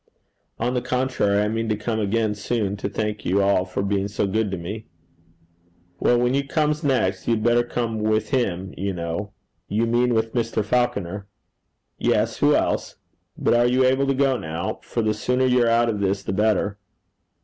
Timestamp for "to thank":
2.77-3.23